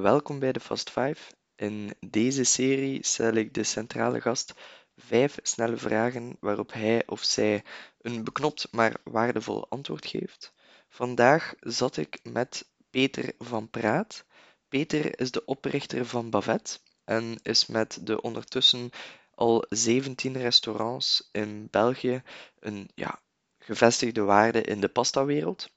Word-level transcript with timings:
welkom 0.00 0.38
bij 0.38 0.52
de 0.52 0.60
Fast 0.60 0.90
5. 0.90 1.34
In 1.56 1.94
deze 2.00 2.44
serie 2.44 3.04
stel 3.04 3.32
ik 3.32 3.54
de 3.54 3.64
centrale 3.64 4.20
gast 4.20 4.54
vijf 4.96 5.38
snelle 5.42 5.76
vragen 5.76 6.36
waarop 6.40 6.72
hij 6.72 7.06
of 7.06 7.22
zij 7.22 7.64
een 8.00 8.24
beknopt 8.24 8.72
maar 8.72 8.96
waardevol 9.04 9.68
antwoord 9.68 10.06
geeft. 10.06 10.52
Vandaag 10.88 11.54
zat 11.60 11.96
ik 11.96 12.18
met 12.22 12.68
Peter 12.90 13.32
van 13.38 13.70
Praat. 13.70 14.24
Peter 14.68 15.20
is 15.20 15.30
de 15.30 15.44
oprichter 15.44 16.06
van 16.06 16.30
Bavet 16.30 16.82
en 17.04 17.38
is 17.42 17.66
met 17.66 17.98
de 18.02 18.20
ondertussen 18.20 18.90
al 19.34 19.64
17 19.68 20.36
restaurants 20.36 21.28
in 21.32 21.68
België 21.70 22.22
een 22.58 22.90
ja, 22.94 23.20
gevestigde 23.58 24.22
waarde 24.22 24.62
in 24.62 24.80
de 24.80 24.88
pastawereld. 24.88 25.68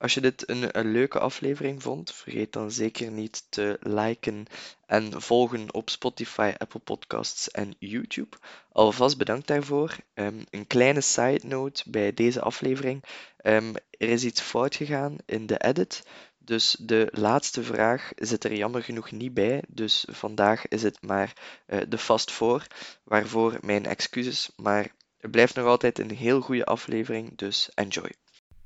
Als 0.00 0.14
je 0.14 0.20
dit 0.20 0.48
een, 0.48 0.90
leuke 0.92 1.18
aflevering 1.18 1.82
vond, 1.82 2.12
vergeet 2.12 2.52
dan 2.52 2.70
zeker 2.70 3.10
niet 3.10 3.46
te 3.48 3.78
liken 3.80 4.46
en 4.86 5.22
volgen 5.22 5.74
op 5.74 5.90
Spotify, 5.90 6.52
Apple 6.58 6.80
Podcasts 6.80 7.50
en 7.50 7.74
YouTube. 7.78 8.36
Alvast 8.72 9.18
bedankt 9.18 9.46
daarvoor. 9.46 9.96
Um, 10.14 10.44
een 10.50 10.66
kleine 10.66 11.00
side 11.00 11.46
note 11.46 11.90
bij 11.90 12.14
deze 12.14 12.40
aflevering. 12.40 13.04
Um, 13.42 13.74
er 13.74 14.08
is 14.08 14.24
iets 14.24 14.40
fout 14.40 14.74
gegaan 14.74 15.16
in 15.26 15.46
de 15.46 15.58
edit. 15.58 16.02
Dus 16.38 16.76
de 16.78 17.08
laatste 17.10 17.62
vraag 17.62 18.12
zit 18.16 18.44
er 18.44 18.54
jammer 18.54 18.82
genoeg 18.82 19.10
niet 19.10 19.34
bij. 19.34 19.62
Dus 19.68 20.04
vandaag 20.10 20.68
is 20.68 20.82
het 20.82 21.02
maar 21.02 21.32
uh, 21.66 21.80
de 21.88 21.98
vast 21.98 22.30
voor. 22.30 22.66
Waarvoor 23.04 23.58
mijn 23.60 23.86
excuses. 23.86 24.50
Maar 24.56 24.94
het 25.18 25.30
blijft 25.30 25.54
nog 25.54 25.66
altijd 25.66 25.98
een 25.98 26.10
heel 26.10 26.40
goede 26.40 26.64
aflevering. 26.64 27.36
Dus 27.36 27.70
enjoy. 27.74 28.12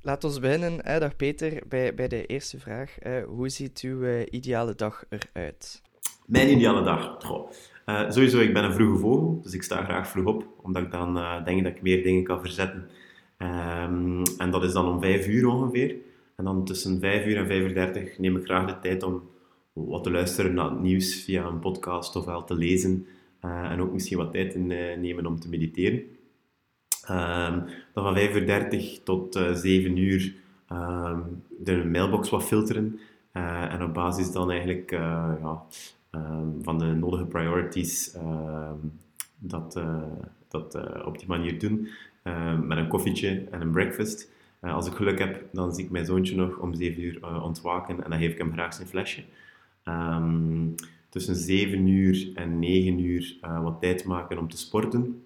Laten 0.05 0.33
we 0.33 0.39
beginnen, 0.39 0.99
dag 0.99 1.15
Peter, 1.15 1.61
bij, 1.67 1.95
bij 1.95 2.07
de 2.07 2.25
eerste 2.25 2.59
vraag. 2.59 2.97
hoe 3.27 3.49
ziet 3.49 3.79
uw 3.79 4.01
uh, 4.01 4.21
ideale 4.29 4.75
dag 4.75 5.03
eruit? 5.09 5.81
Mijn 6.25 6.49
ideale 6.49 6.83
dag? 6.83 7.15
Goh. 7.19 7.51
Uh, 7.85 8.09
sowieso, 8.09 8.39
ik 8.39 8.53
ben 8.53 8.63
een 8.63 8.73
vroege 8.73 8.99
vogel, 8.99 9.39
dus 9.41 9.53
ik 9.53 9.63
sta 9.63 9.83
graag 9.83 10.07
vroeg 10.07 10.25
op, 10.25 10.45
omdat 10.61 10.81
ik 10.81 10.91
dan 10.91 11.17
uh, 11.17 11.45
denk 11.45 11.63
dat 11.63 11.75
ik 11.75 11.81
meer 11.81 12.03
dingen 12.03 12.23
kan 12.23 12.39
verzetten. 12.39 12.89
Um, 13.37 14.21
en 14.37 14.51
dat 14.51 14.63
is 14.63 14.73
dan 14.73 14.87
om 14.87 15.01
5 15.01 15.27
uur 15.27 15.47
ongeveer. 15.47 15.95
En 16.35 16.43
dan 16.43 16.65
tussen 16.65 16.99
5 16.99 17.25
uur 17.25 17.37
en 17.37 17.47
5 17.47 17.61
uur 17.61 17.73
30 17.73 18.17
neem 18.17 18.37
ik 18.37 18.45
graag 18.45 18.65
de 18.65 18.79
tijd 18.79 19.03
om 19.03 19.23
wat 19.73 20.03
te 20.03 20.11
luisteren 20.11 20.53
naar 20.53 20.69
het 20.69 20.81
nieuws 20.81 21.23
via 21.23 21.45
een 21.45 21.59
podcast 21.59 22.15
of 22.15 22.25
wel 22.25 22.43
te 22.43 22.55
lezen. 22.55 23.07
en 23.41 23.81
ook 23.81 23.93
misschien 23.93 24.17
wat 24.17 24.31
tijd 24.31 24.53
in, 24.53 24.67
nemen 25.01 25.25
om 25.25 25.39
te 25.39 25.49
mediteren. 25.49 26.03
Um, 27.09 27.63
dan 27.93 28.03
van 28.03 28.13
5 28.13 28.35
uur 28.35 28.45
30 28.45 28.99
tot 29.03 29.35
uh, 29.35 29.53
7 29.53 29.97
uur 29.97 30.35
um, 30.71 31.43
de 31.59 31.83
mailbox 31.83 32.29
wat 32.29 32.43
filteren. 32.43 32.99
Uh, 33.33 33.73
en 33.73 33.83
op 33.83 33.93
basis 33.93 34.31
dan 34.31 34.51
eigenlijk 34.51 34.91
uh, 34.91 34.99
ja, 35.41 35.61
um, 36.11 36.59
van 36.61 36.77
de 36.77 36.85
nodige 36.85 37.25
priorities 37.25 38.17
dat, 39.37 39.79
dat 40.47 40.77
op 41.05 41.17
die 41.19 41.27
manier 41.27 41.59
doen. 41.59 41.87
met 42.61 42.77
een 42.77 42.87
koffietje 42.87 43.43
en 43.51 43.61
een 43.61 43.71
breakfast. 43.71 44.31
als 44.61 44.87
ik 44.87 44.93
geluk 44.93 45.19
heb, 45.19 45.43
dan 45.51 45.73
zie 45.73 45.83
ik 45.83 45.91
mijn 45.91 46.05
zoontje 46.05 46.35
nog 46.35 46.57
om 46.57 46.73
7 46.73 47.01
uur 47.01 47.41
ontwaken 47.41 48.03
en 48.03 48.09
dan 48.09 48.19
geef 48.19 48.31
ik 48.31 48.37
hem 48.37 48.53
graag 48.53 48.73
zijn 48.73 48.87
flesje. 48.87 49.23
tussen 51.09 51.35
7 51.35 51.87
uur 51.87 52.31
en 52.35 52.59
9 52.59 52.99
uur 52.99 53.37
wat 53.41 53.81
tijd 53.81 54.05
maken 54.05 54.37
om 54.37 54.49
te 54.49 54.57
sporten. 54.57 55.23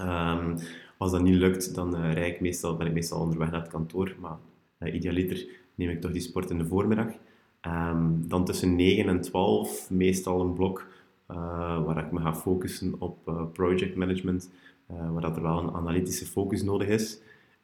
Um, 0.00 0.56
als 0.98 1.10
dat 1.10 1.22
niet 1.22 1.34
lukt, 1.34 1.74
dan 1.74 2.04
uh, 2.04 2.26
ik 2.26 2.40
meestal, 2.40 2.76
ben 2.76 2.86
ik 2.86 2.92
meestal 2.92 3.20
onderweg 3.20 3.50
naar 3.50 3.60
het 3.60 3.70
kantoor. 3.70 4.14
Maar 4.20 4.36
uh, 4.78 4.94
idealiter 4.94 5.46
neem 5.74 5.88
ik 5.88 6.00
toch 6.00 6.12
die 6.12 6.20
sport 6.20 6.50
in 6.50 6.58
de 6.58 6.66
voormiddag. 6.66 7.06
Um, 7.62 8.28
dan 8.28 8.44
tussen 8.44 8.76
9 8.76 9.08
en 9.08 9.20
12 9.20 9.90
meestal 9.90 10.40
een 10.40 10.52
blok 10.52 10.86
uh, 11.30 11.36
waar 11.84 12.04
ik 12.04 12.12
me 12.12 12.20
ga 12.20 12.34
focussen 12.34 12.94
op 12.98 13.48
project 13.52 13.96
management, 13.96 14.50
waar 14.86 15.22
dat 15.22 15.36
er 15.36 15.42
wel 15.42 15.58
een 15.58 15.74
analytische 15.74 16.26
focus 16.26 16.62
nodig 16.62 16.88
is. 16.88 17.20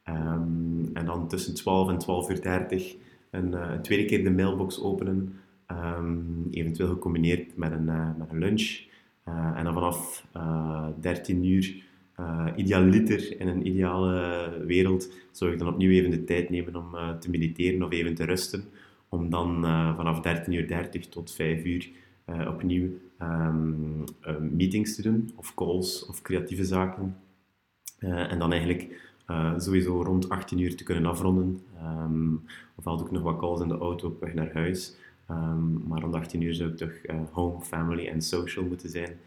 Um, 0.09 0.89
en 0.93 1.05
dan 1.05 1.27
tussen 1.27 1.55
12 1.55 1.89
en 1.89 1.97
12 1.97 2.29
uur 2.29 2.41
30 2.41 2.95
een, 3.29 3.55
tweede 3.81 4.05
keer 4.05 4.23
de 4.23 4.31
mailbox 4.31 4.81
openen, 4.81 5.39
eventueel 6.51 6.89
gecombineerd 6.89 7.57
met 7.57 7.71
een, 7.71 7.85
met 8.17 8.29
een 8.29 8.39
lunch. 8.39 8.81
en 9.55 9.63
dan 9.63 9.73
vanaf 9.73 10.25
13 10.99 11.43
uur 11.45 11.83
uh, 12.19 12.47
idealiter 12.55 13.39
in 13.39 13.47
een 13.47 13.67
ideale 13.67 14.63
wereld 14.65 15.09
zou 15.31 15.51
ik 15.51 15.59
dan 15.59 15.67
opnieuw 15.67 15.91
even 15.91 16.09
de 16.09 16.23
tijd 16.23 16.49
nemen 16.49 16.75
om 16.75 16.95
uh, 16.95 17.09
te 17.09 17.29
mediteren 17.29 17.83
of 17.83 17.91
even 17.91 18.15
te 18.15 18.25
rusten. 18.25 18.63
Om 19.09 19.29
dan 19.29 19.65
uh, 19.65 19.95
vanaf 19.95 20.17
13.30 20.17 20.49
uur 20.49 21.09
tot 21.09 21.31
5 21.31 21.63
uur 21.65 21.89
opnieuw 22.47 22.89
um, 23.21 24.03
meetings 24.51 24.95
te 24.95 25.01
doen, 25.01 25.31
of 25.35 25.53
calls, 25.53 26.05
of 26.05 26.21
creatieve 26.21 26.63
zaken. 26.63 27.17
en 27.99 28.39
dan 28.39 28.51
eigenlijk 28.51 29.13
sowieso 29.57 30.01
rond 30.03 30.29
18 30.29 30.59
uur 30.59 30.75
te 30.75 30.83
kunnen 30.83 31.05
afronden. 31.05 31.61
Um, 31.83 32.43
ofwel 32.75 32.97
doe 32.97 33.05
ik 33.05 33.11
nog 33.11 33.23
wat 33.23 33.37
calls 33.37 33.61
in 33.61 33.67
de 33.67 33.77
auto 33.77 34.07
op 34.07 34.19
weg 34.19 34.33
naar 34.33 34.53
huis. 34.53 34.95
Um, 35.31 35.83
maar 35.87 36.01
rond 36.01 36.15
18 36.15 36.41
uur 36.41 36.53
zou 36.53 36.69
ik 36.69 36.77
toch 36.77 36.93
home, 37.31 37.61
family 37.61 38.07
en 38.07 38.21
social 38.21 38.65
moeten 38.65 38.89
zijn. 38.89 39.17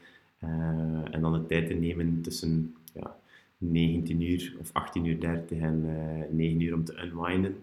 En 1.10 1.20
dan 1.20 1.32
de 1.32 1.46
tijd 1.46 1.66
te 1.66 1.74
nemen 1.74 2.22
tussen 2.22 2.74
19 3.58 4.20
uur 4.20 4.56
of 4.60 4.70
18 4.72 5.04
uur 5.04 5.20
30 5.20 5.58
en 5.58 5.84
uh, 5.84 6.22
eh, 6.22 6.30
9 6.30 6.60
uur 6.60 6.74
om 6.74 6.84
te 6.84 7.02
unwinden. 7.04 7.56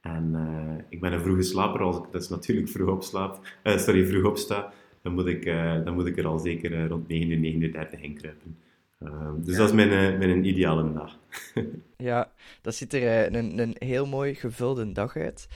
En 0.00 0.32
uh, 0.34 0.84
ik 0.88 1.00
ben 1.00 1.12
een 1.12 1.20
vroege 1.20 1.42
slaper, 1.42 1.80
als 1.80 1.96
ik 1.96 2.12
dus 2.12 2.28
natuurlijk 2.28 2.68
vroeg 2.68 2.88
opslaap, 2.88 3.40
sorry, 3.64 4.06
vroeg 4.06 4.24
opsta, 4.24 4.72
dan 5.02 5.14
moet 5.14 5.26
ik, 5.26 5.44
dan 5.84 5.94
moet 5.94 6.06
ik 6.06 6.18
er 6.18 6.26
al 6.26 6.38
zeker 6.38 6.86
rond 6.86 7.08
9 7.08 7.30
uur, 7.30 7.38
9 7.38 7.62
uur 7.62 7.72
30 7.72 8.00
in 8.00 8.14
kruipen. 8.14 8.56
Ehm, 8.98 9.42
dus 9.42 9.56
dat 9.56 9.68
is 9.68 9.74
mijn, 9.74 10.18
mijn 10.18 10.44
ideale 10.44 10.92
dag. 10.92 11.18
ja, 11.96 12.32
dat 12.62 12.74
ziet 12.74 12.94
er 12.94 13.34
een, 13.34 13.58
een 13.58 13.76
heel 13.78 14.06
mooi 14.06 14.34
gevulde 14.34 14.92
dag 14.92 15.16
uit. 15.16 15.48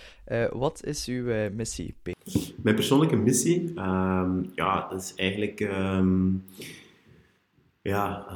wat 0.53 0.85
is 0.85 1.07
uw 1.07 1.51
missie, 1.51 1.95
Peter? 2.03 2.53
Mijn 2.63 2.75
persoonlijke 2.75 3.17
missie? 3.17 3.69
Um, 3.69 4.51
ja, 4.55 4.89
dat 4.89 5.03
is 5.03 5.15
eigenlijk... 5.15 5.61
Um, 5.61 6.45
ja, 7.83 8.27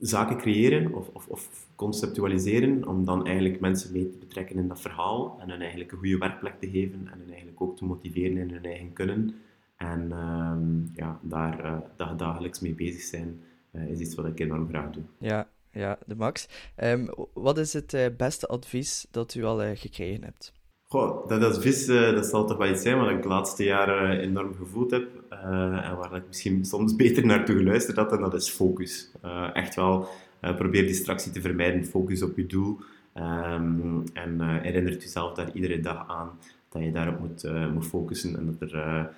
zaken 0.00 0.36
creëren 0.36 0.94
of, 0.94 1.08
of, 1.12 1.26
of, 1.26 1.68
conceptualiseren, 1.74 2.86
om 2.88 3.04
dan 3.04 3.26
eigenlijk 3.26 3.60
mensen 3.60 3.92
mee 3.92 4.10
te 4.10 4.18
betrekken 4.18 4.56
in 4.56 4.68
dat 4.68 4.80
verhaal 4.80 5.38
en 5.40 5.50
hen 5.50 5.60
eigenlijk 5.60 5.92
een 5.92 5.98
goede 5.98 6.18
werkplek 6.18 6.60
te 6.60 6.70
geven 6.70 7.08
en 7.12 7.18
hen 7.18 7.28
eigenlijk 7.28 7.60
ook 7.60 7.76
te 7.76 7.84
motiveren 7.84 8.36
in 8.36 8.50
hun 8.50 8.64
eigen 8.64 8.92
kunnen. 8.92 9.34
En 9.76 10.12
um, 10.12 10.90
ja, 10.94 11.20
daar 11.22 11.64
uh, 11.98 12.16
dagelijks 12.16 12.60
mee 12.60 12.74
bezig 12.74 13.00
zijn, 13.00 13.40
uh, 13.72 13.88
is 13.88 13.98
iets 13.98 14.14
wat 14.14 14.26
ik 14.26 14.40
enorm 14.40 14.68
graag 14.68 14.90
doe. 14.90 15.02
Ja, 15.18 15.48
ja 15.70 15.98
de 16.06 16.16
max. 16.16 16.48
Um, 16.76 17.08
wat 17.32 17.58
is 17.58 17.72
het 17.72 17.92
uh, 17.92 18.06
beste 18.16 18.46
advies 18.46 19.06
dat 19.10 19.34
u 19.34 19.44
al 19.44 19.76
gekregen 19.76 20.24
hebt? 20.24 20.52
Goh, 20.92 21.28
dat 21.28 21.42
advies 21.42 21.88
uh, 21.88 22.12
dat 22.14 22.26
zal 22.26 22.46
toch 22.46 22.56
wel 22.56 22.70
iets 22.70 22.82
zijn 22.82 22.98
wat 22.98 23.10
ik 23.10 23.22
de 23.22 23.28
laatste 23.28 23.64
jaren 23.64 24.20
enorm 24.20 24.54
gevoeld 24.54 24.90
heb 24.90 25.08
uh, 25.32 25.88
en 25.88 25.96
waar 25.96 26.16
ik 26.16 26.22
misschien 26.26 26.64
soms 26.64 26.96
beter 27.04 27.26
naartoe 27.26 27.56
geluisterd 27.56 27.96
had, 27.96 28.12
en 28.12 28.20
dat 28.20 28.34
is 28.34 28.48
focus. 28.48 29.10
Echt 29.52 29.74
wel, 29.74 30.08
probeer 30.40 30.86
distractie 30.86 31.32
te 31.32 31.40
vermijden, 31.40 31.84
focus 31.84 32.22
op 32.22 32.36
je 32.36 32.46
doel 32.46 32.78
um, 33.14 34.04
en 34.12 34.60
herinnert 34.62 35.02
jezelf 35.02 35.34
daar 35.34 35.52
iedere 35.52 35.80
dag 35.80 36.08
aan 36.08 36.30
dat 36.68 36.82
je 36.82 36.92
daarop 36.92 37.20
moet, 37.20 37.70
moet 37.72 37.86
focussen 37.86 38.36
en 38.36 38.56
dat 38.58 38.70
er 38.70 39.08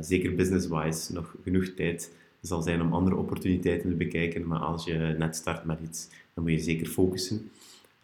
zeker 0.00 0.34
business-wise 0.34 1.12
nog 1.12 1.34
genoeg 1.42 1.68
tijd 1.68 2.14
zal 2.40 2.62
zijn 2.62 2.80
om 2.80 2.92
andere 2.92 3.16
opportuniteiten 3.16 3.90
te 3.90 3.96
bekijken, 3.96 4.46
maar 4.46 4.60
als 4.60 4.84
je 4.84 5.14
net 5.18 5.36
start 5.36 5.64
met 5.64 5.78
iets, 5.82 6.08
dan 6.34 6.44
moet 6.44 6.52
je 6.52 6.58
zeker 6.58 6.86
focussen. 6.86 7.50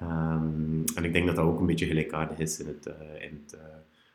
Um, 0.02 0.84
en 0.94 1.04
ik 1.04 1.12
denk 1.12 1.26
dat 1.26 1.36
dat 1.36 1.44
ook 1.44 1.60
een 1.60 1.66
beetje 1.66 1.86
gelijkaardig 1.86 2.38
is 2.38 2.60
in 2.60 2.66
het, 2.66 2.86
uh, 2.86 3.22
in 3.22 3.42
het 3.42 3.54
uh, 3.54 3.60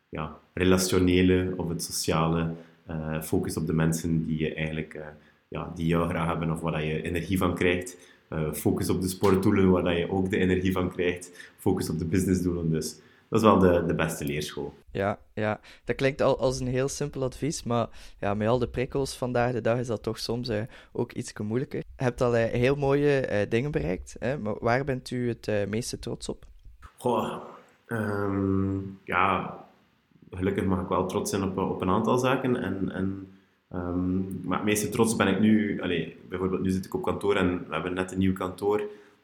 ja, 0.09 0.39
relationele 0.53 1.53
of 1.57 1.69
het 1.69 1.83
sociale. 1.83 2.51
Uh, 2.89 3.21
focus 3.21 3.57
op 3.57 3.67
de 3.67 3.73
mensen 3.73 4.25
die, 4.25 4.39
je 4.39 4.53
eigenlijk, 4.53 4.99
ja, 5.47 5.71
die 5.75 5.87
jou 5.87 6.09
graag 6.09 6.27
hebben 6.27 6.51
of 6.51 6.59
waar 6.59 6.83
je 6.83 7.01
energie 7.01 7.37
van 7.37 7.55
krijgt. 7.55 7.97
focus 8.53 8.89
op 8.89 9.01
de 9.01 9.07
sportdoelen 9.07 9.69
waar 9.69 9.97
je 9.97 10.11
ook 10.11 10.29
de 10.29 10.37
energie 10.37 10.71
van 10.71 10.91
krijgt. 10.91 11.51
Focus 11.57 11.89
op 11.89 11.99
de 11.99 12.05
businessdoelen. 12.05 12.69
Dus 12.69 12.99
dat 13.31 13.41
is 13.41 13.47
wel 13.47 13.59
de, 13.59 13.85
de 13.85 13.93
beste 13.93 14.25
leerschool. 14.25 14.73
Ja, 14.91 15.19
ja, 15.33 15.59
dat 15.85 15.95
klinkt 15.95 16.21
al 16.21 16.39
als 16.39 16.59
een 16.59 16.67
heel 16.67 16.87
simpel 16.87 17.23
advies, 17.23 17.63
maar 17.63 17.89
ja, 18.19 18.33
met 18.33 18.47
al 18.47 18.59
de 18.59 18.67
prikkels 18.67 19.17
vandaag 19.17 19.51
de 19.51 19.61
dag 19.61 19.79
is 19.79 19.87
dat 19.87 20.03
toch 20.03 20.19
soms 20.19 20.49
uh, 20.49 20.61
ook 20.91 21.11
iets 21.11 21.33
moeilijker. 21.43 21.79
Je 21.79 22.03
hebt 22.03 22.21
al 22.21 22.35
uh, 22.35 22.43
heel 22.43 22.75
mooie 22.75 23.29
uh, 23.31 23.49
dingen 23.49 23.71
bereikt, 23.71 24.15
hè? 24.19 24.37
maar 24.37 24.55
waar 24.59 24.83
bent 24.83 25.11
u 25.11 25.27
het 25.27 25.69
meeste 25.69 25.99
trots 25.99 26.29
op? 26.29 26.45
Goh, 26.97 27.41
um, 27.87 28.99
ja, 29.03 29.57
gelukkig 30.31 30.65
mag 30.65 30.81
ik 30.81 30.87
wel 30.87 31.05
trots 31.05 31.29
zijn 31.29 31.43
op, 31.43 31.57
op 31.57 31.81
een 31.81 31.89
aantal 31.89 32.17
zaken. 32.17 32.55
En, 32.55 32.91
en, 32.91 33.27
um, 33.73 34.41
maar 34.43 34.57
het 34.57 34.67
meeste 34.67 34.89
trots 34.89 35.15
ben 35.15 35.27
ik 35.27 35.39
nu, 35.39 35.81
allez, 35.81 36.13
bijvoorbeeld 36.29 36.61
nu 36.61 36.69
zit 36.69 36.85
ik 36.85 36.93
op 36.93 37.03
kantoor 37.03 37.35
en 37.35 37.65
we 37.67 37.73
hebben 37.73 37.93
net 37.93 38.11
een 38.11 38.19
nieuw 38.19 38.33
kantoor. 38.33 38.81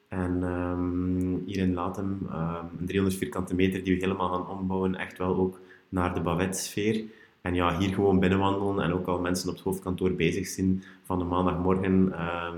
En 0.08 0.44
um, 0.44 1.37
hier 1.58 1.68
in 1.68 1.74
Latem, 1.74 2.28
um, 2.32 2.80
een 2.80 2.86
300 2.86 3.18
vierkante 3.18 3.56
meter 3.56 3.84
die 3.84 3.94
we 3.94 4.00
helemaal 4.00 4.30
gaan 4.30 4.58
ombouwen, 4.58 4.96
echt 4.96 5.18
wel 5.18 5.36
ook 5.36 5.60
naar 5.90 6.14
de 6.14 6.22
Bavet-sfeer. 6.22 7.04
En 7.42 7.54
ja, 7.54 7.78
hier 7.78 7.94
gewoon 7.94 8.20
binnenwandelen 8.20 8.84
en 8.84 8.94
ook 8.94 9.08
al 9.08 9.20
mensen 9.20 9.50
op 9.50 9.56
het 9.56 9.64
hoofdkantoor 9.64 10.14
bezig 10.14 10.48
zijn 10.48 10.84
van 11.04 11.20
de 11.20 11.26
maandagmorgen 11.26 12.14
ehm, 12.14 12.58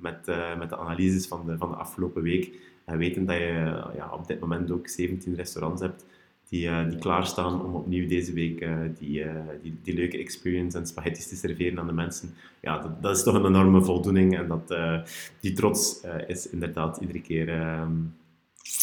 met, 0.00 0.28
uh, 0.28 0.58
met 0.58 0.68
de 0.68 0.78
analyses 0.78 1.26
van 1.26 1.46
de, 1.46 1.58
van 1.58 1.68
de 1.68 1.76
afgelopen 1.76 2.22
week. 2.22 2.52
En 2.84 2.98
weten 2.98 3.24
dat 3.24 3.36
je 3.36 3.82
ja, 3.96 4.10
op 4.12 4.26
dit 4.26 4.40
moment 4.40 4.70
ook 4.70 4.88
17 4.88 5.34
restaurants 5.34 5.82
hebt 5.82 6.06
die, 6.48 6.66
uh, 6.66 6.88
die 6.88 6.98
klaarstaan 6.98 7.64
om 7.64 7.74
opnieuw 7.74 8.08
deze 8.08 8.32
week 8.32 8.66
die, 8.98 9.24
die, 9.62 9.78
die, 9.82 9.94
leuke 9.94 10.18
experience 10.18 10.78
en 10.78 10.86
spaghetti's 10.86 11.28
te 11.28 11.36
serveren 11.36 11.78
aan 11.78 11.86
de 11.86 11.92
mensen. 11.92 12.34
Ja, 12.60 12.78
dat, 12.78 13.02
dat 13.02 13.16
is 13.16 13.22
toch 13.22 13.34
een 13.34 13.46
enorme 13.46 13.82
voldoening 13.82 14.36
en 14.36 14.48
dat, 14.48 14.76
die 15.40 15.52
trots 15.52 16.00
is 16.26 16.50
inderdaad 16.50 16.96
iedere 16.96 17.20
keer 17.20 17.48
ehm, 17.48 17.92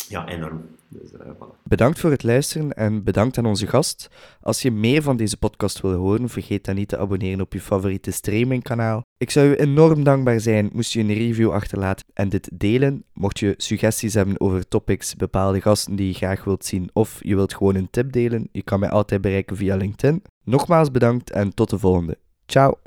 ja, 0.09 0.27
enorm. 0.27 0.61
Dus, 0.87 1.11
uh, 1.11 1.19
voilà. 1.19 1.63
Bedankt 1.63 1.99
voor 1.99 2.11
het 2.11 2.23
luisteren 2.23 2.73
en 2.73 3.03
bedankt 3.03 3.37
aan 3.37 3.45
onze 3.45 3.67
gast. 3.67 4.09
Als 4.41 4.61
je 4.61 4.71
meer 4.71 5.01
van 5.01 5.17
deze 5.17 5.37
podcast 5.37 5.81
wil 5.81 5.93
horen, 5.93 6.29
vergeet 6.29 6.65
dan 6.65 6.75
niet 6.75 6.87
te 6.87 6.97
abonneren 6.97 7.41
op 7.41 7.53
je 7.53 7.61
favoriete 7.61 8.11
streamingkanaal. 8.11 9.03
Ik 9.17 9.29
zou 9.29 9.47
je 9.47 9.59
enorm 9.59 10.03
dankbaar 10.03 10.39
zijn 10.39 10.69
moest 10.73 10.93
je 10.93 10.99
een 10.99 11.13
review 11.13 11.51
achterlaten 11.51 12.05
en 12.13 12.29
dit 12.29 12.49
delen. 12.53 13.03
Mocht 13.13 13.39
je 13.39 13.53
suggesties 13.57 14.13
hebben 14.13 14.39
over 14.39 14.67
topics, 14.67 15.15
bepaalde 15.15 15.61
gasten 15.61 15.95
die 15.95 16.07
je 16.07 16.13
graag 16.13 16.43
wilt 16.43 16.65
zien 16.65 16.89
of 16.93 17.19
je 17.23 17.35
wilt 17.35 17.53
gewoon 17.53 17.75
een 17.75 17.89
tip 17.89 18.11
delen, 18.11 18.49
je 18.51 18.63
kan 18.63 18.79
mij 18.79 18.89
altijd 18.89 19.21
bereiken 19.21 19.55
via 19.55 19.75
LinkedIn. 19.75 20.23
Nogmaals 20.43 20.91
bedankt 20.91 21.31
en 21.31 21.53
tot 21.53 21.69
de 21.69 21.79
volgende. 21.79 22.17
Ciao! 22.45 22.84